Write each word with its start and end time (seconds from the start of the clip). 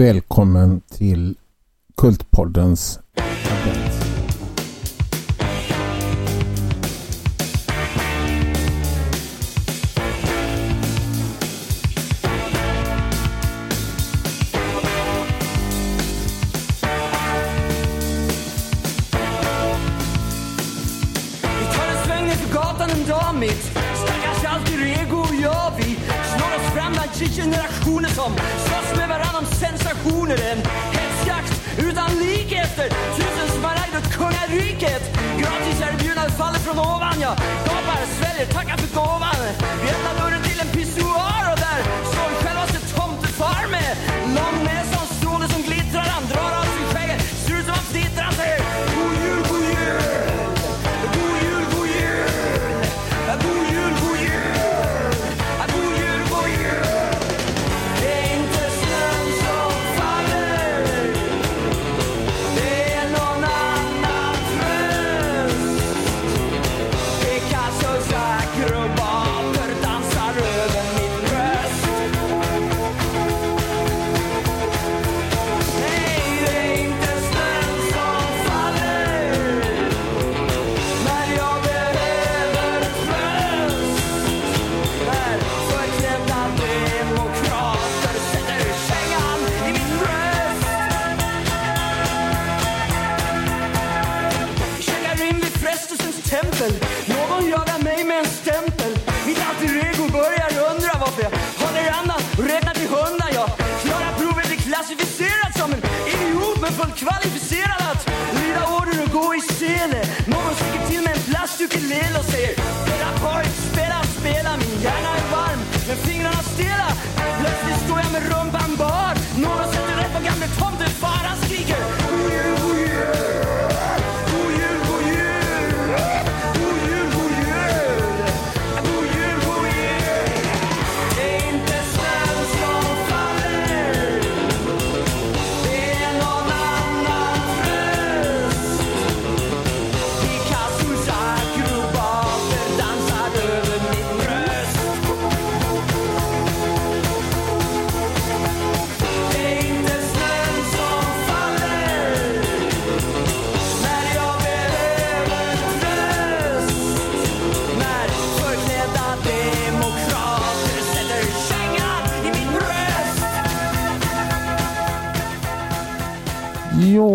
Välkommen 0.00 0.80
till 0.80 1.36
Kultpoddens 1.96 2.98
advent. 3.14 4.04
Vi 21.42 21.64
tar 21.74 21.88
en 21.88 22.04
sväng 22.06 22.24
ner 22.24 22.34
för 22.34 22.54
gatan 22.54 22.90
en 22.90 23.08
dag 23.08 23.34
mitt 23.40 23.62
Stackars 23.94 24.44
alter 24.44 24.82
ego, 24.86 25.16
och 25.16 25.34
jag 25.42 25.72
vi 25.78 25.98
Slår 26.36 26.54
oss 26.56 26.69
Gamla 26.90 27.06
generationer 27.36 28.08
som 28.08 28.32
slåss 28.66 28.96
med 28.96 29.08
varann 29.08 29.36
om 29.36 29.46
sensationer. 29.46 30.38
En 30.50 30.58
hetsjakt 30.96 31.52
utan 31.78 32.10
like 32.18 32.56
efter 32.56 32.88
tusen 33.16 33.48
smaragd 33.58 33.94
och 34.00 34.12
kungariket. 34.12 35.02
Gratiserbjudande 35.40 36.30
faller 36.30 36.58
från 36.58 36.78
ovan. 36.78 37.20
Jag 37.20 37.36
gapar, 37.66 38.00
sväljer, 38.18 38.46
tackar 38.46 38.76
för 38.76 38.94
gåvan. 39.00 39.40
Vi 39.82 39.88
öppnar 39.94 40.14
dörren 40.20 40.42
till 40.42 40.60
en 40.60 40.68
pissoar 40.76 41.42
och 41.52 41.58
där 41.66 41.80
står 42.12 42.30
självaste 42.42 42.78
tomtefar 42.94 43.62
med 43.70 43.90
lång 44.36 44.64
näsa 44.64 44.89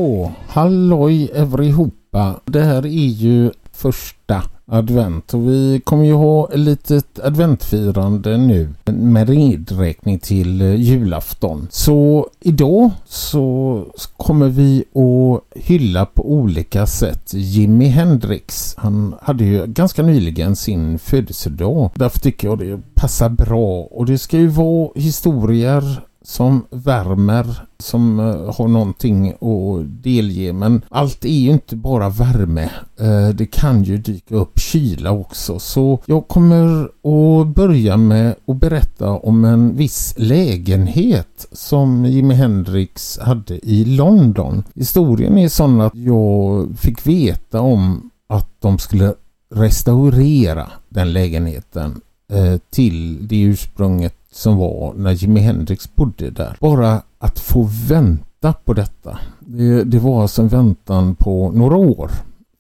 Jo, 0.06 0.32
halloj 0.48 1.30
allihopa. 1.36 2.40
Det 2.46 2.64
här 2.64 2.86
är 2.86 3.08
ju 3.08 3.52
första 3.72 4.44
advent 4.66 5.34
och 5.34 5.48
vi 5.50 5.82
kommer 5.84 6.06
ju 6.06 6.14
ha 6.14 6.50
ett 6.50 6.60
litet 6.60 7.20
adventfirande 7.20 8.38
nu 8.38 8.70
med 8.86 9.30
redräkning 9.30 10.20
till 10.20 10.62
eh, 10.62 10.76
julafton. 10.76 11.68
Så 11.72 12.30
idag 12.40 12.90
så 13.06 13.86
kommer 14.18 14.48
vi 14.48 14.84
att 14.94 15.64
hylla 15.64 16.06
på 16.06 16.32
olika 16.32 16.88
sätt 16.88 17.34
Jimi 17.34 17.86
Hendrix. 17.86 18.76
Han 18.78 19.16
hade 19.22 19.46
ju 19.46 19.66
ganska 19.68 20.04
nyligen 20.04 20.56
sin 20.56 21.00
födelsedag. 21.00 21.92
Därför 21.96 22.20
tycker 22.20 22.48
jag 22.48 22.60
det 22.60 22.80
passar 22.96 23.30
bra 23.30 23.82
och 23.82 24.06
det 24.06 24.18
ska 24.18 24.38
ju 24.38 24.48
vara 24.48 24.90
historier 24.96 26.02
som 26.26 26.66
värmer, 26.70 27.46
som 27.80 28.20
eh, 28.20 28.56
har 28.56 28.68
någonting 28.68 29.30
att 29.30 30.04
delge. 30.04 30.54
Men 30.54 30.82
allt 30.90 31.26
är 31.26 31.30
ju 31.40 31.52
inte 31.52 31.76
bara 31.76 32.10
värme. 32.10 32.70
Eh, 33.00 33.30
det 33.30 33.46
kan 33.46 33.84
ju 33.84 33.98
dyka 33.98 34.36
upp 34.36 34.60
kyla 34.60 35.12
också. 35.12 35.60
Så 35.60 36.00
jag 36.06 36.28
kommer 36.28 36.84
att 36.84 37.48
börja 37.48 37.98
med 37.98 38.36
att 38.48 38.58
berätta 38.58 39.10
om 39.12 39.46
en 39.46 39.76
viss 39.76 40.14
lägenhet 40.18 41.48
som 41.52 42.06
Jimi 42.06 42.34
Hendrix 42.34 43.20
hade 43.20 43.70
i 43.70 43.86
London. 43.86 44.64
Historien 44.76 45.38
är 45.38 45.50
sån 45.50 45.82
att 45.82 45.96
jag 45.96 46.68
fick 46.80 47.08
veta 47.08 47.62
om 47.62 48.10
att 48.28 48.50
de 48.60 48.80
skulle 48.80 49.14
restaurera 49.56 50.68
den 50.90 51.14
lägenheten 51.14 52.02
eh, 52.32 52.58
till 52.70 53.28
det 53.28 53.42
ursprunget 53.42 54.16
som 54.36 54.58
var 54.58 54.94
när 54.94 55.12
Jimi 55.12 55.40
Hendrix 55.40 55.96
bodde 55.96 56.30
där. 56.30 56.58
Bara 56.60 57.02
att 57.20 57.40
få 57.40 57.70
vänta 57.88 58.54
på 58.54 58.74
detta. 58.74 59.18
Det, 59.40 59.84
det 59.84 60.00
var 60.00 60.22
alltså 60.22 60.42
en 60.42 60.48
väntan 60.48 61.16
på 61.16 61.52
några 61.52 61.76
år. 61.76 62.12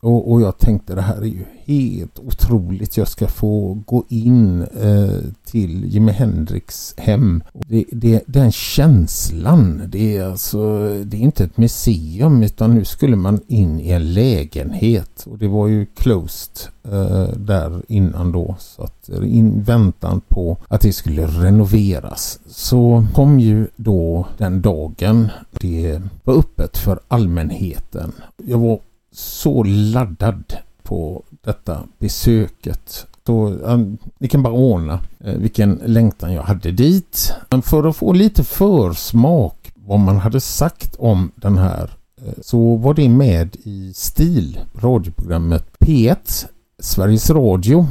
Och, 0.05 0.31
och 0.31 0.41
jag 0.41 0.57
tänkte 0.57 0.95
det 0.95 1.01
här 1.01 1.17
är 1.17 1.25
ju 1.25 1.45
helt 1.65 2.19
otroligt. 2.19 2.97
Jag 2.97 3.07
ska 3.07 3.27
få 3.27 3.81
gå 3.85 4.03
in 4.09 4.61
eh, 4.61 5.19
till 5.45 5.85
Jimi 5.85 6.11
Hendrix 6.11 6.93
hem. 6.97 7.43
Det, 7.53 7.85
det, 7.91 8.23
den 8.27 8.51
känslan, 8.51 9.81
det 9.87 10.17
är 10.17 10.25
alltså 10.25 10.87
det 11.03 11.17
är 11.17 11.21
inte 11.21 11.43
ett 11.43 11.57
museum 11.57 12.43
utan 12.43 12.73
nu 12.73 12.85
skulle 12.85 13.15
man 13.15 13.39
in 13.47 13.79
i 13.79 13.91
en 13.91 14.13
lägenhet. 14.13 15.25
Och 15.31 15.37
det 15.37 15.47
var 15.47 15.67
ju 15.67 15.85
closed 15.85 16.71
eh, 16.83 17.29
där 17.37 17.81
innan 17.87 18.31
då. 18.31 18.55
Så 18.59 18.83
att 18.83 19.09
eh, 19.09 19.35
in 19.35 19.63
väntan 19.63 20.21
på 20.27 20.57
att 20.67 20.81
det 20.81 20.93
skulle 20.93 21.25
renoveras. 21.25 22.39
Så 22.47 23.05
kom 23.13 23.39
ju 23.39 23.67
då 23.75 24.27
den 24.37 24.61
dagen 24.61 25.27
det 25.51 26.01
var 26.23 26.33
öppet 26.33 26.77
för 26.77 26.99
allmänheten. 27.07 28.11
Jag 28.45 28.57
var 28.57 28.79
så 29.15 29.63
laddad 29.63 30.53
på 30.83 31.23
detta 31.41 31.83
besöket. 31.99 33.07
Så, 33.25 33.47
um, 33.47 33.97
ni 34.17 34.27
kan 34.27 34.43
bara 34.43 34.53
ordna 34.53 34.99
eh, 35.19 35.33
vilken 35.33 35.81
längtan 35.85 36.33
jag 36.33 36.43
hade 36.43 36.71
dit. 36.71 37.33
Men 37.49 37.61
för 37.61 37.83
att 37.83 37.95
få 37.95 38.13
lite 38.13 38.43
försmak 38.43 39.71
vad 39.75 39.99
man 39.99 40.17
hade 40.17 40.41
sagt 40.41 40.95
om 40.95 41.31
den 41.35 41.57
här 41.57 41.97
eh, 42.21 42.33
så 42.41 42.75
var 42.75 42.93
det 42.93 43.09
med 43.09 43.55
i 43.63 43.93
STIL, 43.95 44.59
radioprogrammet 44.79 45.65
P1, 45.79 46.45
Sveriges 46.79 47.29
Radio. 47.29 47.87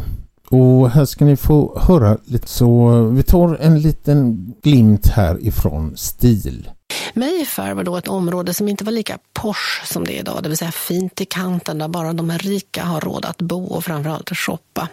Och 0.50 0.90
här 0.90 1.04
ska 1.04 1.24
ni 1.24 1.36
få 1.36 1.78
höra 1.80 2.18
lite 2.24 2.48
så 2.48 2.96
eh, 2.96 3.04
vi 3.04 3.22
tar 3.22 3.56
en 3.60 3.80
liten 3.80 4.52
glimt 4.62 5.06
här 5.06 5.46
ifrån 5.46 5.92
STIL. 5.96 6.68
Mayfair 7.14 7.74
var 7.74 7.84
då 7.84 7.96
ett 7.96 8.08
område 8.08 8.54
som 8.54 8.68
inte 8.68 8.84
var 8.84 8.92
lika 8.92 9.18
posh 9.32 9.84
som 9.84 10.04
det 10.04 10.12
är 10.12 10.18
idag, 10.18 10.42
det 10.42 10.48
vill 10.48 10.58
säga 10.58 10.72
fint 10.72 11.20
i 11.20 11.24
kanten 11.24 11.78
där 11.78 11.88
bara 11.88 12.12
de 12.12 12.30
rika 12.30 12.84
har 12.84 13.00
råd 13.00 13.24
att 13.24 13.38
bo 13.38 13.64
och 13.64 13.84
framförallt 13.84 14.36
shoppa. 14.36 14.88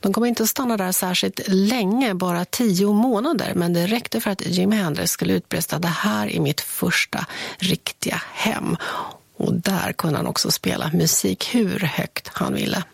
De 0.00 0.12
kommer 0.12 0.26
inte 0.26 0.42
att 0.42 0.48
stanna 0.48 0.76
där 0.76 0.92
särskilt 0.92 1.40
länge, 1.48 2.14
bara 2.14 2.44
tio 2.44 2.92
månader, 2.92 3.52
men 3.54 3.72
det 3.72 3.86
räckte 3.86 4.20
för 4.20 4.30
att 4.30 4.46
Jimi 4.46 4.76
Hendrix 4.76 5.10
skulle 5.10 5.32
utbrista 5.32 5.78
det 5.78 5.88
här 5.88 6.28
är 6.28 6.40
mitt 6.40 6.60
första 6.60 7.26
riktiga 7.58 8.22
hem. 8.32 8.76
Och 9.36 9.54
där 9.54 9.92
kunde 9.92 10.16
han 10.16 10.26
också 10.26 10.50
spela 10.50 10.90
musik 10.92 11.54
hur 11.54 11.78
högt 11.78 12.30
han 12.32 12.54
ville. 12.54 12.84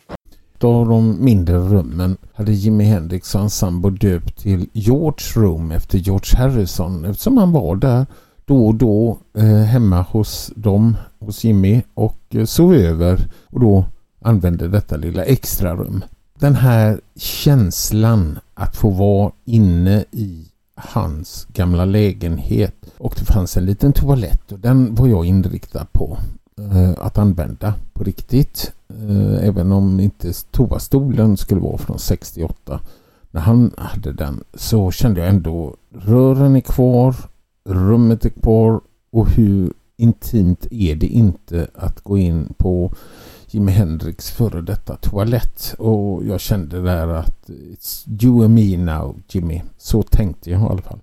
Av 0.63 0.89
de 0.89 1.25
mindre 1.25 1.59
rummen 1.59 2.17
hade 2.35 2.53
Jimi 2.53 2.85
Hendrix 2.85 3.35
och 3.35 3.41
hans 3.41 3.57
sambo 3.57 3.91
döpt 3.91 4.39
till 4.39 4.69
George 4.73 5.43
Room 5.43 5.71
efter 5.71 5.99
George 5.99 6.39
Harrison 6.39 7.05
eftersom 7.05 7.39
han 7.39 7.53
var 7.53 7.77
där 7.77 8.07
då 8.51 8.67
och 8.67 8.75
då 8.75 9.19
eh, 9.35 9.45
hemma 9.45 10.03
hos 10.03 10.53
dem, 10.57 10.97
hos 11.19 11.45
Jimmy 11.45 11.83
och 11.95 12.19
eh, 12.31 12.45
sov 12.45 12.75
över 12.75 13.29
och 13.47 13.61
då 13.61 13.85
använde 14.21 14.69
detta 14.69 14.97
lilla 14.97 15.25
extra 15.25 15.77
rum. 15.77 16.05
Den 16.39 16.55
här 16.55 17.01
känslan 17.17 18.39
att 18.55 18.77
få 18.77 18.91
vara 18.91 19.33
inne 19.45 20.05
i 20.11 20.47
hans 20.75 21.47
gamla 21.53 21.85
lägenhet 21.85 22.75
och 22.99 23.15
det 23.19 23.25
fanns 23.25 23.57
en 23.57 23.67
liten 23.67 23.93
toalett 23.93 24.53
och 24.53 24.59
den 24.59 24.95
var 24.95 25.07
jag 25.07 25.25
inriktad 25.25 25.87
på 25.93 26.19
eh, 26.59 26.91
att 26.99 27.19
använda 27.19 27.75
på 27.93 28.05
riktigt. 28.05 28.73
Eh, 28.89 29.49
även 29.49 29.73
om 29.73 30.01
inte 30.01 30.33
toastolen 30.51 31.37
skulle 31.37 31.61
vara 31.61 31.79
från 31.79 31.99
68. 31.99 32.81
När 33.31 33.41
han 33.41 33.71
hade 33.77 34.13
den 34.13 34.45
så 34.55 34.91
kände 34.91 35.21
jag 35.21 35.29
ändå 35.29 35.77
rören 35.95 36.57
är 36.57 36.61
kvar, 36.61 37.15
rummet 37.65 38.25
är 38.25 38.31
kvar 38.31 38.81
och 39.11 39.29
hur 39.29 39.73
intimt 39.97 40.67
är 40.71 40.95
det 40.95 41.07
inte 41.07 41.69
att 41.75 42.01
gå 42.01 42.19
in 42.19 42.55
på 42.59 42.93
Jimi 43.47 43.73
Hendrix 43.73 44.31
före 44.31 44.61
detta 44.61 44.97
toalett 44.97 45.75
och 45.79 46.25
jag 46.25 46.41
kände 46.41 46.83
där 46.83 47.09
att 47.09 47.49
it's 47.49 48.25
you 48.25 48.45
and 48.45 48.55
me 48.55 48.77
now 48.77 49.17
Jimmy. 49.29 49.63
Så 49.79 50.03
tänkte 50.03 50.51
jag 50.51 50.61
i 50.63 50.65
alla 50.65 50.83
fall. 50.83 51.01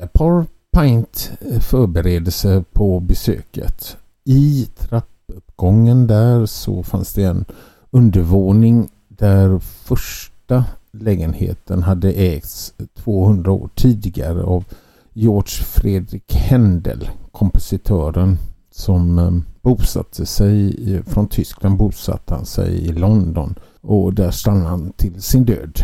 Ett 0.00 0.12
par 0.12 0.46
pint 0.72 1.30
eh, 1.40 1.60
förberedelse 1.60 2.64
på 2.72 3.00
besöket. 3.00 3.96
I 4.24 4.68
trappuppgången 4.78 6.06
där 6.06 6.46
så 6.46 6.82
fanns 6.82 7.14
det 7.14 7.24
en 7.24 7.44
undervåning 7.90 8.90
där 9.08 9.58
första 9.58 10.64
lägenheten 10.90 11.82
hade 11.82 12.12
ägts 12.12 12.74
200 12.94 13.52
år 13.52 13.70
tidigare 13.74 14.42
av 14.42 14.64
George 15.12 15.64
Fredrik 15.64 16.34
Händel, 16.34 17.10
kompositören 17.32 18.38
som 18.70 19.18
eh, 19.18 19.30
bosatte 19.62 20.26
sig 20.26 21.02
från 21.06 21.28
Tyskland 21.28 21.76
bosatte 21.76 22.34
han 22.34 22.46
sig 22.46 22.86
i 22.86 22.92
London 22.92 23.54
och 23.80 24.14
där 24.14 24.30
stannade 24.30 24.68
han 24.68 24.92
till 24.96 25.22
sin 25.22 25.44
död. 25.44 25.78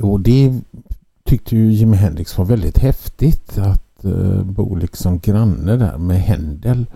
Och 0.00 0.20
det 0.20 0.60
tyckte 1.24 1.56
ju 1.56 1.72
Jimi 1.72 1.96
Hendrix 1.96 2.38
var 2.38 2.44
väldigt 2.44 2.78
häftigt 2.78 3.58
att 3.58 4.04
eh, 4.04 4.42
bo 4.42 4.74
liksom 4.74 5.18
granne 5.18 5.76
där 5.76 5.98
med 5.98 6.20
Händel. 6.20 6.86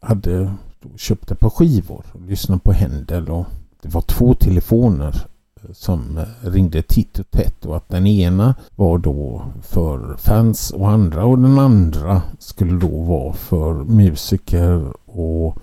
Hade 0.00 0.52
köpt 0.96 1.30
ett 1.30 1.40
par 1.40 1.50
skivor 1.50 2.04
och 2.12 2.20
lyssnade 2.20 2.60
på 2.60 2.72
Händel 2.72 3.28
och 3.28 3.46
det 3.82 3.88
var 3.88 4.00
två 4.00 4.34
telefoner 4.34 5.26
som 5.72 6.20
ringde 6.40 6.82
titt 6.82 7.18
och 7.18 7.30
tätt 7.30 7.66
och 7.66 7.76
att 7.76 7.88
den 7.88 8.06
ena 8.06 8.54
var 8.76 8.98
då 8.98 9.42
för 9.62 10.16
fans 10.16 10.70
och 10.70 10.90
andra 10.90 11.24
och 11.24 11.38
den 11.38 11.58
andra 11.58 12.22
skulle 12.38 12.78
då 12.78 13.02
vara 13.02 13.32
för 13.32 13.74
musiker 13.74 14.92
och 15.04 15.58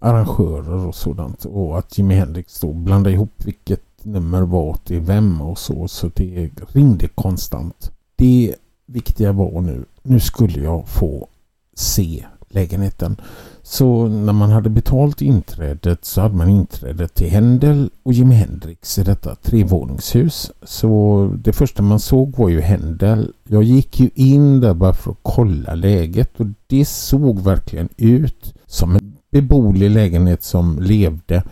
arrangörer 0.00 0.86
och 0.86 0.94
sådant 0.94 1.44
och 1.44 1.78
att 1.78 1.98
Jimi 1.98 2.14
Hendrix 2.14 2.60
då 2.60 2.72
blandade 2.72 3.14
ihop 3.14 3.34
vilket 3.44 3.82
nummer 4.02 4.42
var 4.42 4.74
till 4.74 5.00
vem 5.00 5.40
och 5.40 5.58
så 5.58 5.88
så 5.88 6.10
det 6.14 6.50
ringde 6.72 7.08
konstant. 7.08 7.92
Det 8.16 8.54
viktiga 8.86 9.32
var 9.32 9.60
nu, 9.60 9.84
nu 10.02 10.20
skulle 10.20 10.60
jag 10.60 10.88
få 10.88 11.28
se 11.74 12.24
lägenheten. 12.48 13.16
Så 13.62 14.08
när 14.08 14.32
man 14.32 14.50
hade 14.50 14.70
betalt 14.70 15.22
inträdet 15.22 16.04
så 16.04 16.20
hade 16.20 16.34
man 16.34 16.48
inträde 16.48 17.08
till 17.08 17.30
Händel 17.30 17.90
och 18.02 18.12
Jimi 18.12 18.34
Hendrix 18.34 18.98
i 18.98 19.02
detta 19.02 19.34
trevåningshus. 19.34 20.50
Så 20.62 21.30
det 21.44 21.52
första 21.52 21.82
man 21.82 22.00
såg 22.00 22.36
var 22.36 22.48
ju 22.48 22.60
Händel. 22.60 23.32
Jag 23.48 23.62
gick 23.62 24.00
ju 24.00 24.10
in 24.14 24.60
där 24.60 24.74
bara 24.74 24.94
för 24.94 25.10
att 25.10 25.18
kolla 25.22 25.74
läget 25.74 26.40
och 26.40 26.46
det 26.66 26.84
såg 26.84 27.40
verkligen 27.40 27.88
ut 27.96 28.54
som 28.66 28.96
en 28.96 29.16
beboelig 29.30 29.90
lägenhet 29.90 30.42
som 30.42 30.78
levde 30.80 31.42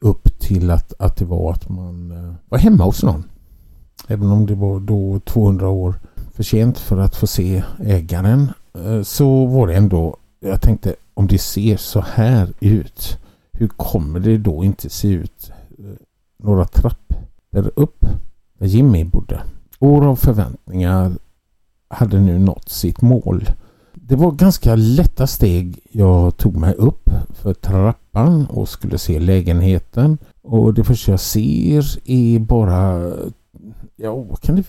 upp 0.00 0.38
till 0.40 0.70
att, 0.70 0.92
att 0.98 1.16
det 1.16 1.24
var 1.24 1.52
att 1.52 1.68
man 1.68 2.10
eh, 2.10 2.34
var 2.48 2.58
hemma 2.58 2.84
hos 2.84 3.02
någon. 3.02 3.24
Även 4.08 4.30
om 4.30 4.46
det 4.46 4.54
var 4.54 4.80
då 4.80 5.20
200 5.20 5.68
år 5.68 5.94
för 6.34 6.42
sent 6.42 6.78
för 6.78 6.98
att 6.98 7.16
få 7.16 7.26
se 7.26 7.62
ägaren 7.84 8.52
eh, 8.78 9.02
så 9.02 9.46
var 9.46 9.66
det 9.66 9.74
ändå 9.74 10.16
jag 10.40 10.60
tänkte 10.60 10.94
om 11.14 11.26
det 11.26 11.38
ser 11.38 11.76
så 11.76 12.00
här 12.00 12.52
ut, 12.60 13.18
hur 13.52 13.68
kommer 13.68 14.20
det 14.20 14.38
då 14.38 14.64
inte 14.64 14.90
se 14.90 15.08
ut 15.08 15.50
några 16.38 16.64
trappor 16.64 17.72
upp 17.74 18.04
där 18.58 18.66
Jimmy 18.66 19.04
bodde? 19.04 19.42
År 19.78 20.06
av 20.06 20.16
förväntningar 20.16 21.12
hade 21.88 22.20
nu 22.20 22.38
nått 22.38 22.68
sitt 22.68 23.02
mål. 23.02 23.50
Det 23.94 24.16
var 24.16 24.32
ganska 24.32 24.74
lätta 24.74 25.26
steg 25.26 25.78
jag 25.90 26.36
tog 26.36 26.56
mig 26.56 26.74
upp 26.74 27.10
för 27.32 27.54
trappan 27.54 28.46
och 28.46 28.68
skulle 28.68 28.98
se 28.98 29.20
lägenheten. 29.20 30.18
Och 30.42 30.74
det 30.74 30.84
första 30.84 31.10
jag 31.10 31.20
ser 31.20 32.10
är 32.10 32.38
bara 32.38 33.12
Ja, 33.96 34.14
vad 34.14 34.40
kan 34.40 34.56
det... 34.56 34.64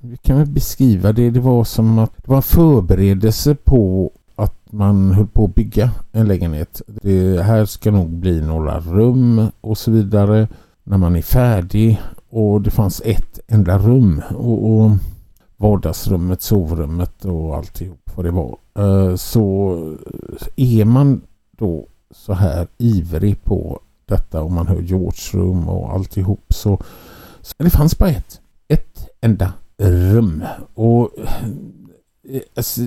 Vi 0.00 0.16
kan 0.16 0.38
väl 0.38 0.46
beskriva 0.46 1.12
det. 1.12 1.30
Det 1.30 1.40
var 1.40 1.64
som 1.64 1.98
att 1.98 2.12
det 2.16 2.28
var 2.28 2.36
en 2.36 2.42
förberedelse 2.42 3.54
på 3.54 4.12
att 4.38 4.72
man 4.72 5.10
höll 5.10 5.26
på 5.26 5.44
att 5.44 5.54
bygga 5.54 5.90
en 6.12 6.28
lägenhet. 6.28 6.82
Det 6.86 7.42
här 7.42 7.64
ska 7.64 7.90
nog 7.90 8.08
bli 8.08 8.40
några 8.40 8.80
rum 8.80 9.50
och 9.60 9.78
så 9.78 9.90
vidare 9.90 10.48
när 10.84 10.98
man 10.98 11.16
är 11.16 11.22
färdig 11.22 12.00
och 12.30 12.62
det 12.62 12.70
fanns 12.70 13.02
ett 13.04 13.40
enda 13.46 13.78
rum 13.78 14.22
och, 14.34 14.70
och 14.70 14.90
vardagsrummet, 15.56 16.42
sovrummet 16.42 17.24
och 17.24 17.56
alltihop 17.56 18.10
vad 18.14 18.26
det 18.26 18.30
var. 18.30 18.58
Eh, 18.78 19.16
så 19.16 19.96
är 20.56 20.84
man 20.84 21.20
då 21.50 21.86
så 22.10 22.32
här 22.32 22.68
ivrig 22.78 23.44
på 23.44 23.80
detta 24.06 24.42
och 24.42 24.52
man 24.52 24.66
hör 24.66 24.80
George 24.80 25.40
rum 25.40 25.68
och 25.68 25.92
alltihop 25.92 26.44
så, 26.54 26.82
så 27.40 27.54
det 27.58 27.70
fanns 27.70 27.98
bara 27.98 28.10
ett. 28.10 28.40
Ett 28.68 29.08
enda 29.20 29.52
rum. 29.78 30.44
Och 30.74 31.10
eh, 32.28 32.40
alltså, 32.56 32.80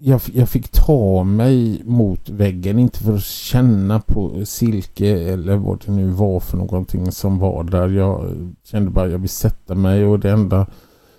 jag, 0.00 0.20
jag 0.32 0.48
fick 0.48 0.68
ta 0.68 1.24
mig 1.24 1.82
mot 1.84 2.28
väggen, 2.28 2.78
inte 2.78 2.98
för 2.98 3.14
att 3.14 3.24
känna 3.24 4.00
på 4.00 4.44
silke 4.44 5.32
eller 5.32 5.56
vad 5.56 5.82
det 5.86 5.92
nu 5.92 6.10
var 6.10 6.40
för 6.40 6.56
någonting 6.56 7.12
som 7.12 7.38
var 7.38 7.64
där. 7.64 7.88
Jag 7.88 8.36
kände 8.64 8.90
bara 8.90 9.06
att 9.06 9.12
jag 9.12 9.18
vill 9.18 9.28
sätta 9.28 9.74
mig 9.74 10.04
och 10.04 10.20
det 10.20 10.30
enda 10.30 10.66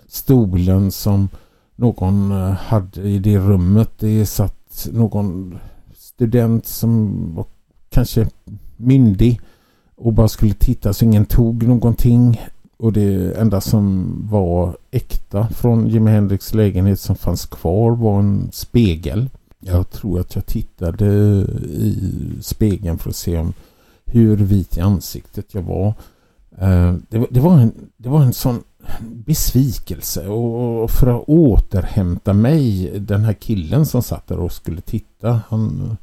stolen 0.08 0.90
som 0.90 1.28
någon 1.76 2.32
eh, 2.32 2.50
hade 2.50 3.00
i 3.02 3.18
det 3.18 3.38
rummet 3.38 3.90
det 3.98 4.26
satt 4.26 4.88
någon 4.92 5.58
student 5.94 6.66
som 6.66 7.16
var 7.34 7.46
kanske 7.88 8.28
myndig 8.76 9.40
och 9.96 10.12
bara 10.12 10.28
skulle 10.28 10.54
titta 10.54 10.92
så 10.92 11.04
ingen 11.04 11.26
tog 11.26 11.62
någonting. 11.62 12.40
Och 12.80 12.92
det 12.92 13.38
enda 13.38 13.60
som 13.60 14.14
var 14.30 14.76
äkta 14.90 15.48
från 15.48 15.88
Jimi 15.88 16.10
Hendrix 16.10 16.54
lägenhet 16.54 17.00
som 17.00 17.16
fanns 17.16 17.46
kvar 17.46 17.90
var 17.90 18.18
en 18.18 18.48
spegel. 18.52 19.30
Jag 19.58 19.90
tror 19.90 20.20
att 20.20 20.34
jag 20.34 20.46
tittade 20.46 21.06
i 21.64 21.98
spegeln 22.40 22.98
för 22.98 23.10
att 23.10 23.16
se 23.16 23.38
om 23.38 23.52
hur 24.04 24.36
vit 24.36 24.76
i 24.76 24.80
ansiktet 24.80 25.54
jag 25.54 25.62
var. 25.62 25.88
Eh, 26.58 26.94
det 27.08 27.18
var, 27.18 27.26
det 27.30 27.40
var, 27.40 27.58
en, 27.58 27.72
det 27.96 28.08
var 28.08 28.22
en 28.22 28.32
sån 28.32 28.62
besvikelse 29.00 30.28
och 30.28 30.90
för 30.90 31.06
att 31.06 31.28
återhämta 31.28 32.32
mig 32.32 32.92
den 33.00 33.24
här 33.24 33.32
killen 33.32 33.86
som 33.86 34.02
satt 34.02 34.26
där 34.26 34.38
och 34.38 34.52
skulle 34.52 34.80
titta. 34.80 35.40
Han 35.48 35.96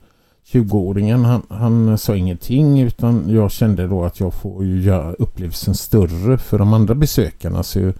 20-åringen 0.51 1.25
han, 1.25 1.41
han 1.49 1.97
sa 1.97 2.15
ingenting 2.15 2.81
utan 2.81 3.23
jag 3.29 3.51
kände 3.51 3.87
då 3.87 4.03
att 4.03 4.19
jag 4.19 4.33
får 4.33 4.65
ju 4.65 4.81
göra 4.81 5.13
upplevelsen 5.13 5.75
större 5.75 6.37
för 6.37 6.59
de 6.59 6.73
andra 6.73 6.95
besökarna. 6.95 7.63
Så 7.63 7.93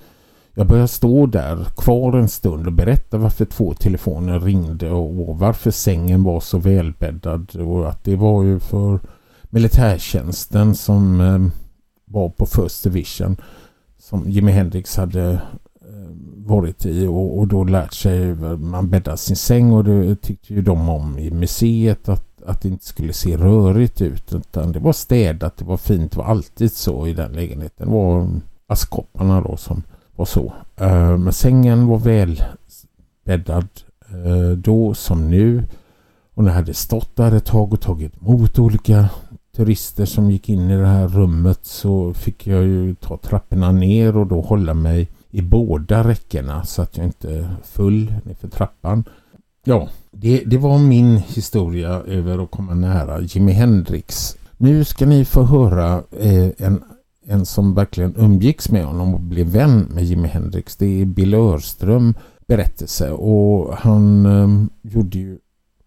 jag 0.54 0.68
började 0.68 0.88
stå 0.88 1.26
där 1.26 1.66
kvar 1.78 2.18
en 2.18 2.30
stund 2.30 2.68
och 2.68 2.74
berätta 2.74 3.18
varför 3.18 3.46
två 3.46 3.74
telefoner 3.74 4.40
ringde 4.40 4.92
och 4.92 5.40
varför 5.40 5.72
sängen 5.72 6.24
var 6.24 6.40
så 6.40 6.58
välbäddad 6.58 7.56
och 7.56 7.90
att 7.90 8.04
det 8.04 8.16
var 8.16 8.44
ju 8.44 8.60
för 8.60 9.00
militärtjänsten 9.44 10.76
som 10.76 11.22
eh, 11.22 11.48
var 12.06 12.30
på 12.30 12.46
First 12.46 12.84
Division 12.84 13.38
som 14.00 14.30
Jimi 14.30 14.52
Hendrix 14.52 14.98
hade 14.98 15.32
eh, 15.32 15.40
varit 16.36 16.86
i 16.86 17.08
och, 17.08 17.40
och 17.40 17.48
då 17.48 17.64
lärt 17.64 17.94
sig 17.94 18.36
man 18.58 18.90
bäddar 18.90 19.16
sin 19.16 19.36
säng 19.36 19.72
och 19.72 19.84
det 19.84 20.16
tyckte 20.16 20.54
ju 20.54 20.62
de 20.62 20.90
om 20.90 21.20
i 21.20 21.32
museet 21.32 22.10
att, 22.10 22.37
att 22.48 22.62
det 22.62 22.68
inte 22.68 22.86
skulle 22.86 23.14
se 23.14 23.38
rörigt 23.38 24.02
ut 24.02 24.34
utan 24.34 24.72
det 24.72 24.80
var 24.80 24.94
städat, 24.94 25.58
det 25.58 25.66
var 25.66 25.78
fint, 25.78 26.12
det 26.12 26.18
var 26.18 26.26
alltid 26.26 26.72
så 26.72 27.08
i 27.08 27.14
den 27.14 27.32
lägenheten. 27.32 27.88
Det 27.88 27.94
var 27.94 28.30
askkopparna 28.68 29.42
då 29.42 29.58
som 29.58 29.84
var 30.16 30.26
så. 30.26 30.54
Eh, 30.76 31.18
men 31.18 31.34
sängen 31.34 31.88
var 31.88 31.98
väl 31.98 32.44
bäddad 33.26 33.68
eh, 34.10 34.58
då 34.58 34.94
som 34.94 35.30
nu. 35.30 35.64
Och 36.34 36.44
när 36.44 36.50
jag 36.50 36.56
hade 36.56 36.74
stått 36.74 37.16
där 37.16 37.32
ett 37.32 37.46
tag 37.46 37.74
och 37.74 37.82
tagit 37.82 38.22
emot 38.22 38.60
olika 38.60 39.10
turister 39.56 40.06
som 40.06 40.32
gick 40.32 40.50
in 40.50 40.70
i 40.70 40.78
det 40.78 40.88
här 40.88 41.08
rummet 41.08 41.60
så 41.66 42.14
fick 42.14 42.48
jag 42.48 42.64
ju 42.64 42.96
ta 42.96 43.18
trapporna 43.18 43.72
ner 43.72 44.18
och 44.18 44.28
då 44.28 44.42
hålla 44.42 44.74
mig 44.74 45.08
i 45.30 45.42
båda 45.42 46.08
räckena 46.08 46.64
så 46.66 46.82
att 46.82 46.98
jag 46.98 47.06
inte 47.06 47.50
föll 47.64 48.14
för 48.40 48.48
trappan. 48.48 49.04
Ja, 49.70 49.90
det, 50.12 50.44
det 50.46 50.58
var 50.58 50.78
min 50.78 51.18
historia 51.18 51.90
över 51.90 52.44
att 52.44 52.52
komma 52.52 52.74
nära 52.74 53.22
Jimi 53.22 53.52
Hendrix. 53.52 54.38
Nu 54.58 54.84
ska 54.84 55.06
ni 55.06 55.26
få 55.26 55.44
höra 55.44 56.04
eh, 56.20 56.50
en, 56.58 56.84
en 57.26 57.46
som 57.46 57.74
verkligen 57.74 58.16
umgicks 58.18 58.70
med 58.70 58.86
honom 58.86 59.14
och 59.14 59.20
blev 59.20 59.48
vän 59.48 59.80
med 59.80 60.04
Jimi 60.04 60.28
Hendrix. 60.28 60.76
Det 60.76 61.02
är 61.02 61.06
Bill 61.06 61.34
Örström 61.34 62.14
berättelse 62.48 63.12
och 63.12 63.78
han 63.78 64.26
eh, 64.26 64.66
gjorde 64.94 65.18
ju 65.18 65.38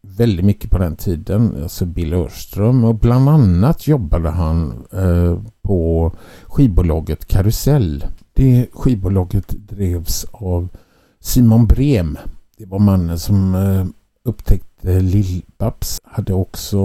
väldigt 0.03 0.45
mycket 0.45 0.71
på 0.71 0.79
den 0.79 0.97
tiden, 0.97 1.57
alltså 1.63 1.85
Bill 1.85 2.13
Örström 2.13 2.85
och 2.85 2.95
bland 2.95 3.29
annat 3.29 3.87
jobbade 3.87 4.31
han 4.31 4.85
eh, 4.93 5.39
på 5.63 6.13
skivbolaget 6.45 7.27
Karusell. 7.27 8.05
Det 8.33 8.67
skivbolaget 8.73 9.49
drevs 9.49 10.27
av 10.33 10.69
Simon 11.21 11.67
Brem. 11.67 12.19
Det 12.61 12.67
var 12.67 12.79
mannen 12.79 13.19
som 13.19 13.55
eh, 13.55 13.87
upptäckte 14.25 14.93
eh, 14.93 15.01
Lill-Babs. 15.01 16.01
Hade 16.05 16.35
också 16.35 16.79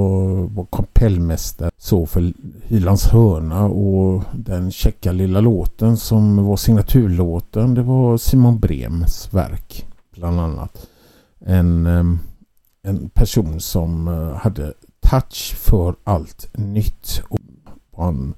var 0.45 0.67
kapellmästare 0.71 1.71
så 1.77 2.05
för 2.05 2.33
Hylands 2.63 3.07
hörna 3.07 3.65
och 3.65 4.23
den 4.33 4.71
käcka 4.71 5.11
lilla 5.11 5.41
låten 5.41 5.97
som 5.97 6.45
var 6.45 6.57
signaturlåten 6.57 7.73
det 7.73 7.81
var 7.81 8.17
Simon 8.17 8.59
Brems 8.59 9.33
verk 9.33 9.85
bland 10.13 10.39
annat. 10.39 10.87
En 11.39 11.85
ehm, 11.85 12.19
en 12.81 13.09
person 13.09 13.59
som 13.59 14.07
eh, 14.07 14.35
hade 14.35 14.73
touch 15.09 15.55
för 15.55 15.95
allt 16.03 16.49
nytt. 16.53 17.21
Och 17.29 17.39
han 17.97 18.33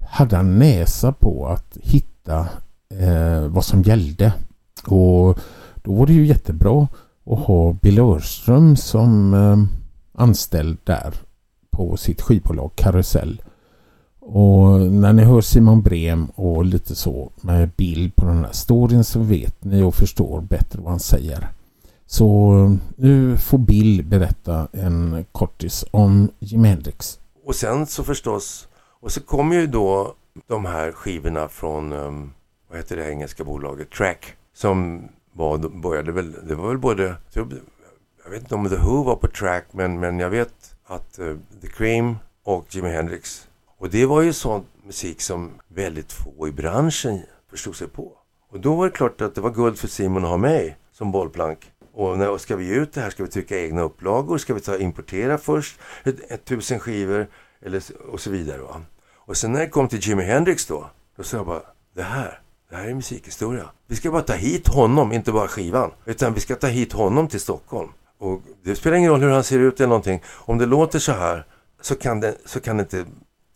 hade 0.00 0.36
en 0.36 0.58
näsa 0.58 1.12
på 1.12 1.46
att 1.46 1.76
hitta 1.82 2.48
eh, 3.00 3.46
vad 3.48 3.64
som 3.64 3.82
gällde. 3.82 4.32
Och 4.86 5.38
då 5.84 5.94
var 5.94 6.06
det 6.06 6.12
ju 6.12 6.26
jättebra 6.26 6.88
att 7.26 7.38
ha 7.38 7.72
Bill 7.72 7.98
Örström 7.98 8.76
som 8.76 9.34
eh, 9.34 9.56
anställd 10.22 10.78
där 10.84 11.14
på 11.70 11.96
sitt 11.96 12.20
skivbolag 12.20 12.70
Karusell. 12.74 13.42
Och 14.20 14.80
när 14.80 15.12
ni 15.12 15.22
hör 15.22 15.40
Simon 15.40 15.82
Brem 15.82 16.26
och 16.26 16.64
lite 16.64 16.94
så 16.94 17.30
med 17.40 17.70
bild 17.76 18.16
på 18.16 18.26
den 18.26 18.44
här 18.44 18.52
storyn 18.52 19.04
så 19.04 19.20
vet 19.20 19.64
ni 19.64 19.82
och 19.82 19.94
förstår 19.94 20.40
bättre 20.40 20.80
vad 20.80 20.90
han 20.90 21.00
säger. 21.00 21.48
Så 22.06 22.54
eh, 22.64 22.74
nu 22.96 23.36
får 23.36 23.58
Bill 23.58 24.04
berätta 24.04 24.68
en 24.72 25.24
kortis 25.32 25.84
om 25.90 26.30
Jimi 26.38 26.68
Hendrix. 26.68 27.18
Och 27.46 27.54
sen 27.54 27.86
så 27.86 28.04
förstås, 28.04 28.68
och 29.00 29.12
så 29.12 29.20
kommer 29.20 29.56
ju 29.56 29.66
då 29.66 30.14
de 30.46 30.64
här 30.64 30.92
skivorna 30.92 31.48
från, 31.48 31.92
um, 31.92 32.32
vad 32.68 32.78
heter 32.78 32.96
det 32.96 33.10
engelska 33.10 33.44
bolaget, 33.44 33.90
Track. 33.90 34.34
Som 34.54 35.08
var, 35.34 35.58
började 35.58 36.12
väl, 36.12 36.36
det 36.48 36.54
var 36.54 36.68
väl 36.68 36.78
både, 36.78 37.16
jag 38.24 38.30
vet 38.30 38.42
inte 38.42 38.54
om 38.54 38.68
The 38.68 38.76
Who 38.76 39.02
var 39.02 39.16
på 39.16 39.26
Track, 39.26 39.64
men, 39.70 40.00
men 40.00 40.18
jag 40.18 40.30
vet 40.30 40.76
att 40.84 41.18
uh, 41.18 41.36
The 41.60 41.66
Cream 41.66 42.16
och 42.42 42.66
Jimi 42.74 42.90
Hendrix. 42.90 43.48
Och 43.78 43.90
det 43.90 44.06
var 44.06 44.22
ju 44.22 44.32
sån 44.32 44.64
musik 44.84 45.20
som 45.20 45.50
väldigt 45.68 46.12
få 46.12 46.48
i 46.48 46.52
branschen 46.52 47.20
förstod 47.50 47.76
sig 47.76 47.88
på. 47.88 48.12
Och 48.50 48.60
då 48.60 48.74
var 48.74 48.84
det 48.84 48.92
klart 48.92 49.20
att 49.20 49.34
det 49.34 49.40
var 49.40 49.50
guld 49.50 49.78
för 49.78 49.88
Simon 49.88 50.24
att 50.24 50.30
ha 50.30 50.36
mig 50.36 50.76
som 50.92 51.12
bollplank. 51.12 51.70
Och 51.92 52.18
när 52.18 52.38
ska 52.38 52.56
vi 52.56 52.68
ge 52.68 52.74
ut 52.74 52.92
det 52.92 53.00
här? 53.00 53.10
Ska 53.10 53.22
vi 53.22 53.30
trycka 53.30 53.60
egna 53.60 53.82
upplagor? 53.82 54.38
Ska 54.38 54.54
vi 54.54 54.60
ta 54.60 54.78
importera 54.78 55.38
först? 55.38 55.80
Ett, 56.04 56.30
ett 56.30 56.44
tusen 56.44 56.80
skivor? 56.80 57.26
Eller, 57.60 57.82
och 58.12 58.20
så 58.20 58.30
vidare. 58.30 58.62
Va? 58.62 58.82
Och 59.14 59.36
sen 59.36 59.52
när 59.52 59.60
det 59.60 59.68
kom 59.68 59.88
till 59.88 60.08
Jimi 60.08 60.22
Hendrix 60.22 60.66
då, 60.66 60.90
då 61.16 61.22
sa 61.22 61.36
jag 61.36 61.46
bara, 61.46 61.62
det 61.94 62.02
här, 62.02 62.40
det 62.70 62.76
här 62.76 62.88
är 62.88 62.94
musikhistoria. 62.94 63.70
Vi 63.86 63.96
ska 63.96 64.10
bara 64.10 64.22
ta 64.22 64.32
hit 64.32 64.68
honom, 64.68 65.12
inte 65.12 65.32
bara 65.32 65.48
skivan. 65.48 65.90
Utan 66.04 66.34
vi 66.34 66.40
ska 66.40 66.54
ta 66.54 66.66
hit 66.66 66.92
honom 66.92 67.28
till 67.28 67.40
Stockholm. 67.40 67.88
Och 68.18 68.42
det 68.64 68.76
spelar 68.76 68.96
ingen 68.96 69.10
roll 69.10 69.20
hur 69.20 69.30
han 69.30 69.44
ser 69.44 69.58
ut 69.58 69.80
eller 69.80 69.88
någonting. 69.88 70.22
Om 70.26 70.58
det 70.58 70.66
låter 70.66 70.98
så 70.98 71.12
här 71.12 71.46
så 71.80 71.94
kan 71.94 72.20
det, 72.20 72.34
så 72.44 72.60
kan 72.60 72.76
det 72.76 72.80
inte 72.80 73.04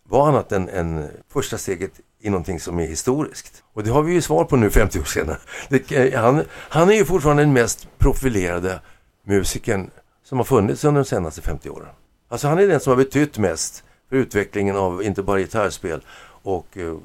vara 0.09 0.29
annat 0.29 0.51
än, 0.51 0.69
än 0.69 1.07
första 1.29 1.57
steget 1.57 1.91
i 2.21 2.29
någonting 2.29 2.59
som 2.59 2.79
är 2.79 2.87
historiskt. 2.87 3.63
Och 3.73 3.83
det 3.83 3.89
har 3.89 4.03
vi 4.03 4.13
ju 4.13 4.21
svar 4.21 4.43
på 4.43 4.55
nu 4.55 4.69
50 4.69 4.99
år 4.99 5.03
senare. 5.03 5.37
Det, 5.69 5.91
eh, 5.91 6.21
han, 6.21 6.43
han 6.51 6.89
är 6.89 6.93
ju 6.93 7.05
fortfarande 7.05 7.43
den 7.43 7.53
mest 7.53 7.87
profilerade 7.97 8.81
musikern 9.25 9.89
som 10.23 10.37
har 10.37 10.45
funnits 10.45 10.83
under 10.83 11.01
de 11.01 11.05
senaste 11.05 11.41
50 11.41 11.69
åren. 11.69 11.87
Alltså 12.29 12.47
han 12.47 12.59
är 12.59 12.67
den 12.67 12.79
som 12.79 12.91
har 12.91 12.97
betytt 12.97 13.37
mest 13.37 13.83
för 14.09 14.15
utvecklingen 14.15 14.75
av 14.75 15.03
inte 15.03 15.23
bara 15.23 15.39
gitarrspel 15.39 16.01
och 16.43 16.77
uh, 16.77 16.97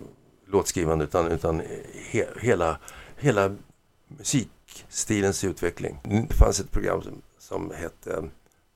låtskrivande 0.55 1.05
utan, 1.05 1.33
utan 1.33 1.63
he, 2.11 2.25
hela, 2.41 2.79
hela 3.17 3.57
musikstilens 4.09 5.45
utveckling. 5.45 6.01
Det 6.29 6.35
fanns 6.35 6.61
ett 6.61 6.71
program 6.71 7.03
som, 7.03 7.23
som 7.39 7.73
hette, 7.77 8.23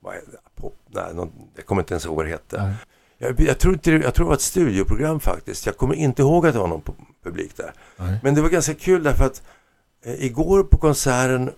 vad 0.01 0.15
är 0.15 0.21
det, 0.33 0.39
Pop, 0.61 0.75
nej, 0.87 1.15
någon, 1.15 1.33
jag 1.55 1.67
kommer 1.67 1.83
inte 1.83 1.95
ens 1.95 2.07
ihåg 2.07 2.17
vad 2.17 2.27
det 2.27 2.31
hette. 2.31 2.75
Jag, 3.19 3.41
jag, 3.41 3.59
tror 3.59 3.75
inte, 3.75 3.91
jag 3.91 4.15
tror 4.15 4.25
det 4.25 4.29
var 4.29 4.35
ett 4.35 4.41
studioprogram 4.41 5.21
faktiskt. 5.21 5.67
Jag 5.67 5.77
kommer 5.77 5.95
inte 5.95 6.23
ihåg 6.23 6.47
att 6.47 6.53
det 6.53 6.59
var 6.59 6.69
någon 6.69 6.83
publik 7.23 7.57
där. 7.57 7.73
Nej. 7.97 8.19
Men 8.23 8.35
det 8.35 8.43
var 8.43 8.49
ganska 8.49 8.75
kul 8.75 9.03
därför 9.03 9.25
att 9.25 9.43
eh, 10.05 10.25
igår 10.25 10.63
på 10.63 10.79
konserten 10.79 11.51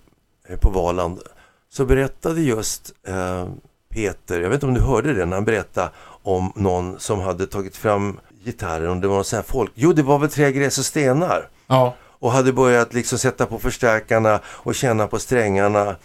eh, 0.48 0.58
på 0.58 0.70
Valand 0.70 1.20
så 1.68 1.84
berättade 1.84 2.40
just 2.40 2.94
eh, 3.06 3.48
Peter, 3.88 4.40
jag 4.40 4.48
vet 4.48 4.54
inte 4.56 4.66
om 4.66 4.74
du 4.74 4.80
hörde 4.80 5.14
det, 5.14 5.26
när 5.26 5.36
han 5.36 5.44
berättade 5.44 5.90
om 6.22 6.52
någon 6.56 7.00
som 7.00 7.20
hade 7.20 7.46
tagit 7.46 7.76
fram 7.76 8.20
gitarren 8.44 8.90
och 8.90 8.96
det 8.96 9.08
var 9.08 9.22
sån 9.22 9.36
här 9.36 9.44
folk. 9.44 9.72
Jo, 9.74 9.92
det 9.92 10.02
var 10.02 10.18
väl 10.18 10.30
Tre 10.30 10.52
gräs 10.52 10.78
och 10.78 10.84
stenar. 10.84 11.48
Ja. 11.66 11.94
Och 12.00 12.32
hade 12.32 12.52
börjat 12.52 12.94
liksom 12.94 13.18
sätta 13.18 13.46
på 13.46 13.58
förstärkarna 13.58 14.40
och 14.46 14.74
känna 14.74 15.06
på 15.06 15.18
strängarna 15.18 15.96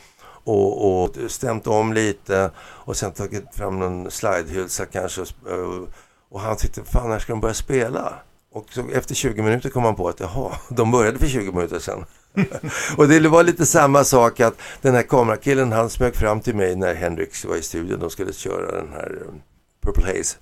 och, 0.44 1.04
och 1.04 1.16
stämt 1.28 1.68
om 1.68 1.94
lite 1.94 2.52
och 2.58 2.98
sen 2.98 3.12
tagit 3.12 3.56
fram 3.56 3.80
någon 3.80 4.12
slidehylsa 4.12 4.86
kanske. 4.86 5.22
Och, 5.22 5.90
och 6.30 6.42
han 6.42 6.58
tyckte, 6.58 6.84
fan 6.84 7.10
när 7.10 7.20
ska 7.20 7.34
de 7.34 7.42
börja 7.42 7.54
spela? 7.54 8.14
Och 8.52 8.66
så 8.70 8.90
efter 8.94 9.16
20 9.16 9.42
minuter 9.42 9.70
kom 9.70 9.84
han 9.84 9.96
på 9.96 10.10
att 10.10 10.20
jaha, 10.20 10.52
de 10.70 10.92
började 10.92 11.20
för 11.20 11.28
20 11.28 11.52
minuter 11.52 11.80
sedan. 11.80 12.06
och 12.98 13.08
det 13.08 13.30
var 13.30 13.44
lite 13.44 13.66
samma 13.66 14.04
sak 14.04 14.40
att 14.40 14.62
den 14.82 14.96
här 14.96 15.02
kamerakillen 15.02 15.72
han 15.72 15.90
smög 15.90 16.16
fram 16.16 16.42
till 16.42 16.56
mig 16.56 16.76
när 16.76 16.94
Hendrix 16.96 17.46
var 17.46 17.56
i 17.56 17.62
studion. 17.62 18.00
De 18.00 18.10
skulle 18.10 18.34
köra 18.34 18.72
den 18.72 18.90
här 18.94 19.22
um, 19.28 19.42
Purple 19.82 20.06
Haze. 20.06 20.38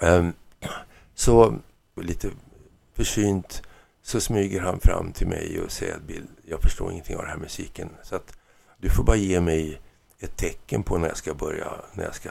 Um, 0.00 0.32
så 1.18 1.54
lite 1.96 2.30
försynt 2.96 3.62
så 4.02 4.20
smyger 4.20 4.60
han 4.60 4.80
fram 4.80 5.12
till 5.12 5.26
mig 5.26 5.60
och 5.60 5.72
säger 5.72 5.94
att 5.96 6.02
Bill, 6.02 6.26
jag 6.44 6.62
förstår 6.62 6.92
ingenting 6.92 7.16
av 7.16 7.22
den 7.22 7.30
här 7.30 7.38
musiken. 7.38 7.90
Så 8.02 8.16
att 8.16 8.38
du 8.78 8.90
får 8.90 9.04
bara 9.04 9.16
ge 9.16 9.40
mig 9.40 9.80
ett 10.18 10.36
tecken 10.36 10.82
på 10.82 10.98
när 10.98 11.08
jag 11.08 11.16
ska 11.16 11.34
börja, 11.34 11.72
när 11.92 12.04
jag 12.04 12.14
ska, 12.14 12.30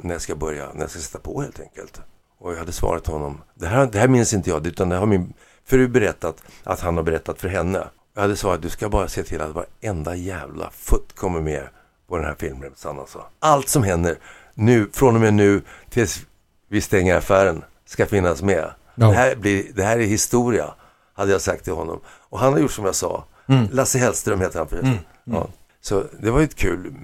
när 0.00 0.14
jag 0.14 0.22
ska 0.22 0.36
börja, 0.36 0.72
när 0.72 0.80
jag 0.80 0.90
ska 0.90 1.00
sätta 1.00 1.18
på 1.18 1.42
helt 1.42 1.60
enkelt. 1.60 2.00
Och 2.38 2.52
jag 2.52 2.58
hade 2.58 2.72
svarat 2.72 3.06
honom, 3.06 3.42
det 3.54 3.66
här, 3.66 3.86
det 3.86 3.98
här 3.98 4.08
minns 4.08 4.32
inte 4.32 4.50
jag, 4.50 4.66
utan 4.66 4.88
det 4.88 4.96
har 4.96 5.06
min 5.06 5.32
fru 5.64 5.88
berättat 5.88 6.42
att 6.64 6.80
han 6.80 6.96
har 6.96 7.04
berättat 7.04 7.40
för 7.40 7.48
henne. 7.48 7.88
Jag 8.14 8.22
hade 8.22 8.36
svarat, 8.36 8.62
du 8.62 8.70
ska 8.70 8.88
bara 8.88 9.08
se 9.08 9.22
till 9.22 9.40
att 9.40 9.54
varenda 9.54 10.14
jävla 10.14 10.70
futt 10.70 11.12
kommer 11.12 11.40
med 11.40 11.68
på 12.08 12.16
den 12.16 12.26
här 12.26 12.34
filmremsan 12.38 12.98
alltså. 12.98 13.24
Allt 13.38 13.68
som 13.68 13.82
händer 13.82 14.18
nu, 14.54 14.90
från 14.92 15.14
och 15.14 15.20
med 15.20 15.34
nu 15.34 15.62
tills 15.90 16.26
vi 16.68 16.80
stänger 16.80 17.16
affären 17.16 17.64
ska 17.86 18.06
finnas 18.06 18.42
med. 18.42 18.70
Ja. 18.94 19.06
Det, 19.06 19.14
här 19.14 19.36
blir, 19.36 19.72
det 19.74 19.82
här 19.82 19.98
är 19.98 20.04
historia, 20.06 20.74
hade 21.14 21.32
jag 21.32 21.40
sagt 21.40 21.64
till 21.64 21.72
honom. 21.72 22.00
Och 22.06 22.38
han 22.38 22.52
har 22.52 22.60
gjort 22.60 22.72
som 22.72 22.84
jag 22.84 22.94
sa. 22.94 23.24
Mm. 23.48 23.68
Lasse 23.72 23.98
Hellström 23.98 24.40
heter 24.40 24.58
han 24.58 24.68
förresten. 24.68 24.90
Mm. 24.90 25.04
Mm. 25.26 25.38
Ja. 25.38 25.48
Så 25.80 26.04
det 26.20 26.30
var 26.30 26.40
ett 26.40 26.54
kul 26.54 26.94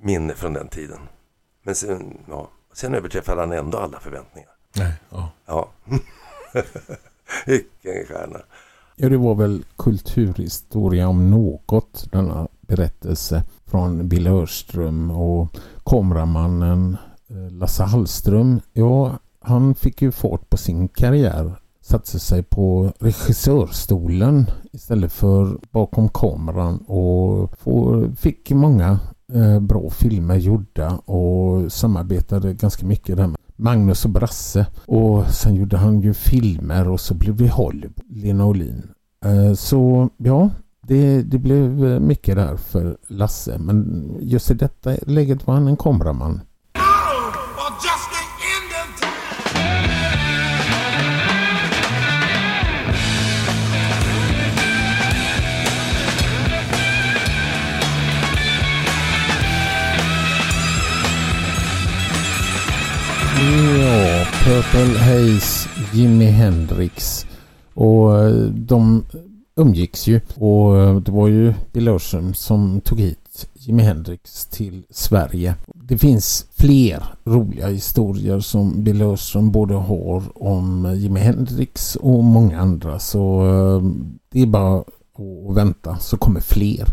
minne 0.00 0.34
från 0.34 0.52
den 0.52 0.68
tiden. 0.68 0.98
Men 1.62 1.74
sen, 1.74 2.18
ja, 2.28 2.50
sen 2.74 2.94
överträffade 2.94 3.40
han 3.40 3.52
ändå 3.52 3.78
alla 3.78 4.00
förväntningar. 4.00 4.50
Nej, 4.76 4.92
ja. 5.10 5.30
Ja. 5.46 5.70
Vilken 7.46 8.06
stjärna. 8.08 8.38
Ja, 8.96 9.08
det 9.08 9.16
var 9.16 9.34
väl 9.34 9.64
kulturhistoria 9.76 11.08
om 11.08 11.30
något, 11.30 12.08
denna 12.12 12.48
berättelse 12.60 13.44
från 13.66 14.08
Bill 14.08 14.26
Örström 14.26 15.10
och 15.10 15.56
kameramannen 15.84 16.96
eh, 17.28 17.50
Lasse 17.52 17.82
Hallström. 17.82 18.60
Ja, 18.72 19.18
han 19.46 19.74
fick 19.74 20.02
ju 20.02 20.12
fart 20.12 20.50
på 20.50 20.56
sin 20.56 20.88
karriär 20.88 21.56
satte 21.86 22.18
sig 22.18 22.42
på 22.42 22.92
regissörstolen 22.98 24.50
istället 24.72 25.12
för 25.12 25.58
bakom 25.70 26.08
kameran 26.08 26.78
och 26.78 27.50
fick 28.18 28.50
många 28.50 28.98
eh, 29.32 29.60
bra 29.60 29.90
filmer 29.90 30.36
gjorda 30.36 30.96
och 30.96 31.72
samarbetade 31.72 32.54
ganska 32.54 32.86
mycket 32.86 33.16
där 33.16 33.26
med 33.26 33.38
Magnus 33.56 34.04
och 34.04 34.10
Brasse. 34.10 34.66
Och 34.86 35.26
sen 35.26 35.54
gjorde 35.54 35.76
han 35.76 36.00
ju 36.00 36.14
filmer 36.14 36.88
och 36.88 37.00
så 37.00 37.14
blev 37.14 37.36
det 37.36 37.48
Hollywood, 37.48 38.00
Lena 38.08 38.46
Olin. 38.46 38.82
Eh, 39.24 39.54
så 39.54 40.10
ja, 40.16 40.50
det, 40.82 41.22
det 41.22 41.38
blev 41.38 41.86
eh, 41.86 42.00
mycket 42.00 42.36
där 42.36 42.56
för 42.56 42.96
Lasse. 43.08 43.58
Men 43.58 44.10
just 44.20 44.50
i 44.50 44.54
detta 44.54 44.96
läget 45.06 45.46
var 45.46 45.54
han 45.54 45.68
en 45.68 45.76
kameraman. 45.76 46.40
Purple 64.46 64.98
Haze, 64.98 65.68
Jimi 65.92 66.24
Hendrix. 66.24 67.26
Och 67.74 68.18
eh, 68.18 68.34
de 68.46 69.04
umgicks 69.56 70.06
ju. 70.06 70.20
Och 70.34 70.76
eh, 70.76 70.96
det 70.96 71.12
var 71.12 71.28
ju 71.28 71.54
Bill 71.72 71.88
Ocean 71.88 72.34
som 72.34 72.80
tog 72.80 73.00
hit 73.00 73.48
Jimi 73.54 73.82
Hendrix 73.82 74.46
till 74.46 74.82
Sverige. 74.90 75.54
Det 75.74 75.98
finns 75.98 76.46
fler 76.50 77.04
roliga 77.24 77.68
historier 77.68 78.40
som 78.40 78.84
Bill 78.84 79.02
Ocean 79.02 79.50
både 79.50 79.74
har 79.74 80.22
om 80.34 80.94
Jimi 80.96 81.20
Hendrix 81.20 81.96
och 81.96 82.24
många 82.24 82.60
andra. 82.60 82.98
Så 82.98 83.46
eh, 83.46 83.82
det 84.32 84.42
är 84.42 84.46
bara 84.46 84.78
att 84.78 85.56
vänta 85.56 85.96
så 85.96 86.16
kommer 86.16 86.40
fler. 86.40 86.86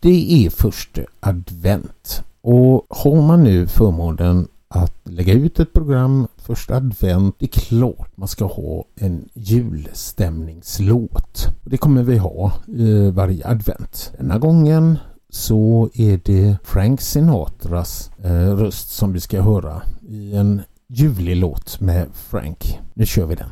Det 0.00 0.46
är 0.46 0.50
första 0.50 1.02
advent. 1.20 2.22
Och 2.40 2.86
har 2.88 3.22
man 3.22 3.44
nu 3.44 3.66
förmånen 3.66 4.48
att 4.78 4.92
lägga 5.04 5.32
ut 5.32 5.60
ett 5.60 5.72
program 5.72 6.26
första 6.36 6.76
advent. 6.76 7.36
Det 7.38 7.46
är 7.46 7.60
klart 7.60 8.16
man 8.16 8.28
ska 8.28 8.44
ha 8.44 8.84
en 8.94 9.28
julstämningslåt. 9.34 11.46
Det 11.62 11.76
kommer 11.76 12.02
vi 12.02 12.16
ha 12.16 12.52
eh, 12.78 13.12
varje 13.12 13.46
advent. 13.46 14.12
Denna 14.18 14.38
gången 14.38 14.98
så 15.28 15.90
är 15.94 16.20
det 16.24 16.56
Frank 16.64 17.00
Sinatras 17.00 18.10
eh, 18.24 18.56
röst 18.56 18.90
som 18.90 19.12
vi 19.12 19.20
ska 19.20 19.42
höra 19.42 19.82
i 20.08 20.36
en 20.36 20.62
ljuvlig 20.88 21.36
låt 21.36 21.80
med 21.80 22.08
Frank. 22.14 22.78
Nu 22.94 23.06
kör 23.06 23.26
vi 23.26 23.34
den. 23.34 23.50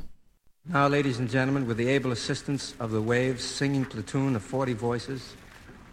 Now, 0.66 0.88
ladies 0.88 1.19
and 1.19 1.31
gentlemen, 1.31 1.69
with 1.69 1.76
the 1.76 1.97
able 1.97 2.12
assistance 2.12 2.75
of 2.81 2.90
the 2.90 3.00
Waves 3.00 3.45
singing 3.45 3.85
platoon 3.85 4.37
of 4.37 4.43
40 4.43 4.73
voices, 4.73 5.37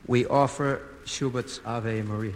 we 0.08 0.26
offer 0.26 0.80
Schubert's 1.06 1.60
Ave 1.66 2.04
Maria. 2.04 2.36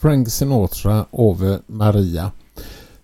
Frank 0.00 0.28
Sinatra 0.28 1.06
Ave 1.10 1.58
Maria. 1.66 2.30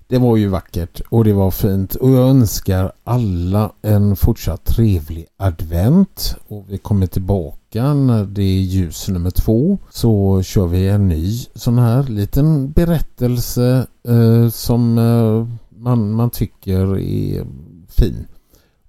Det 0.06 0.18
var 0.18 0.36
ju 0.36 0.48
vackert 0.48 1.00
och 1.08 1.24
det 1.24 1.32
var 1.32 1.50
fint 1.50 1.94
och 1.94 2.10
jag 2.10 2.28
önskar 2.28 2.92
alla 3.04 3.72
en 3.82 4.16
fortsatt 4.16 4.64
trevlig 4.64 5.26
advent 5.36 6.36
och 6.48 6.64
vi 6.68 6.78
kommer 6.78 7.06
tillbaka 7.06 7.94
när 7.94 8.24
det 8.24 8.42
är 8.42 8.60
ljus 8.60 9.08
nummer 9.08 9.30
två 9.30 9.78
så 9.90 10.42
kör 10.42 10.66
vi 10.66 10.88
en 10.88 11.08
ny 11.08 11.46
sån 11.54 11.78
här 11.78 12.02
liten 12.02 12.70
berättelse 12.70 13.86
eh, 14.08 14.48
som 14.48 14.98
eh, 14.98 15.46
man, 15.78 16.10
man 16.12 16.30
tycker 16.30 16.98
är 16.98 17.46
fin 17.88 18.26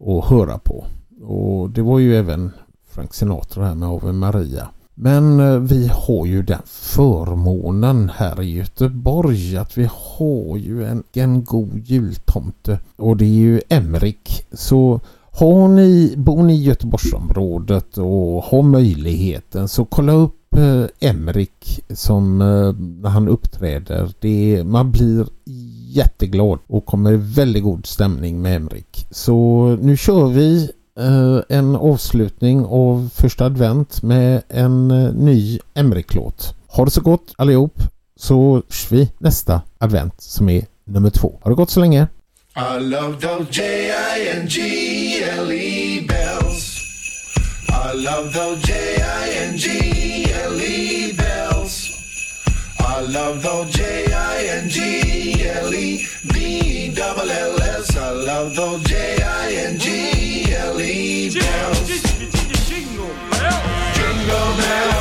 att 0.05 0.25
höra 0.25 0.57
på. 0.57 0.85
Och 1.23 1.69
det 1.69 1.81
var 1.81 1.99
ju 1.99 2.15
även 2.15 2.51
Frank 2.89 3.13
Sinatra 3.13 3.65
här 3.65 3.75
med 3.75 3.89
Ave 3.89 4.11
Maria. 4.11 4.69
Men 4.99 5.39
eh, 5.39 5.59
vi 5.59 5.87
har 5.93 6.25
ju 6.25 6.43
den 6.43 6.61
förmånen 6.65 8.11
här 8.15 8.41
i 8.41 8.55
Göteborg 8.57 9.57
att 9.57 9.77
vi 9.77 9.89
har 9.91 10.57
ju 10.57 10.85
en, 10.85 11.03
en 11.13 11.43
god 11.43 11.77
jultomte 11.85 12.79
och 12.95 13.17
det 13.17 13.25
är 13.25 13.29
ju 13.29 13.61
Emrik. 13.69 14.45
Så 14.51 14.99
har 15.31 15.67
ni, 15.67 16.13
bor 16.17 16.43
ni 16.43 16.53
i 16.53 16.63
Göteborgsområdet 16.63 17.97
och 17.97 18.43
har 18.43 18.61
möjligheten 18.61 19.67
så 19.67 19.85
kolla 19.85 20.13
upp 20.13 20.55
eh, 20.57 21.09
Emrik 21.09 21.85
som 21.89 22.41
eh, 22.41 22.73
när 23.01 23.09
han 23.09 23.27
uppträder. 23.27 24.11
Det, 24.19 24.63
man 24.65 24.91
blir 24.91 25.27
jätteglad 25.89 26.59
och 26.67 26.85
kommer 26.85 27.11
i 27.13 27.17
väldigt 27.17 27.63
god 27.63 27.85
stämning 27.85 28.41
med 28.41 28.55
Emrik. 28.55 29.07
Så 29.11 29.65
nu 29.81 29.97
kör 29.97 30.27
vi 30.27 30.71
Eh, 30.99 31.39
en 31.49 31.75
avslutning 31.75 32.65
av 32.65 33.09
första 33.15 33.45
advent 33.45 34.03
med 34.03 34.41
en 34.49 34.91
eh, 34.91 35.13
ny 35.13 35.59
Emmerich-låt. 35.73 36.55
Ha 36.67 36.85
det 36.85 36.91
så 36.91 37.01
gott 37.01 37.33
allihop 37.37 37.81
så 38.19 38.53
hörs 38.53 38.91
vi 38.91 39.11
nästa 39.17 39.61
advent 39.77 40.21
som 40.21 40.49
är 40.49 40.65
nummer 40.85 41.09
två. 41.09 41.39
Ha 41.41 41.49
det 41.49 41.55
gott 41.55 41.69
så 41.69 41.79
länge! 41.79 42.07
I 42.55 42.79
love 42.79 43.21
those 43.21 43.45
J-I-N-G-L-E 43.51 44.87
bells. 46.07 46.77
I 47.69 47.93
love 47.93 48.33
those 48.33 48.67
J-I-N-G-L-E 48.67 49.93
bells. 51.13 51.89
I 52.79 53.01
love 53.11 53.41
those 53.43 53.77
J-I-N-G-L-E 53.77 55.17
B-double-L-S. 56.33 57.95
I 57.95 58.11
love 58.25 58.55
those 58.55 58.83
J-I-N-G-L-E 58.89 59.16
bells, 64.57 64.96